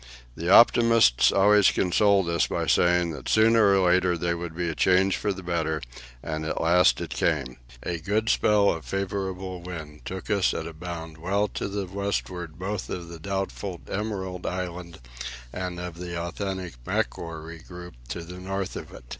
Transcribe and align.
The 0.35 0.49
optimists 0.49 1.31
always 1.31 1.69
consoled 1.69 2.27
us 2.27 2.47
by 2.47 2.65
saying 2.65 3.11
that 3.11 3.29
sooner 3.29 3.71
or 3.75 3.87
later 3.87 4.17
there 4.17 4.35
would 4.35 4.55
be 4.55 4.67
a 4.67 4.73
change 4.73 5.15
for 5.15 5.31
the 5.31 5.43
better, 5.43 5.79
and 6.23 6.43
at 6.43 6.59
last 6.59 6.99
it 7.01 7.11
came. 7.11 7.57
A 7.83 7.99
good 7.99 8.27
spell 8.27 8.71
of 8.71 8.83
favourable 8.83 9.61
wind 9.61 10.01
took 10.03 10.31
us 10.31 10.55
at 10.55 10.65
a 10.65 10.73
bound 10.73 11.19
well 11.19 11.47
to 11.49 11.67
the 11.67 11.85
windward 11.85 12.57
both 12.57 12.89
of 12.89 13.09
the 13.09 13.19
doubtful 13.19 13.79
Emerald 13.87 14.47
Island 14.47 14.99
and 15.53 15.79
of 15.79 15.99
the 15.99 16.19
authentic 16.19 16.77
Macquarie 16.83 17.59
group 17.59 17.93
to 18.07 18.23
the 18.23 18.39
north 18.39 18.75
of 18.75 18.91
it. 18.91 19.03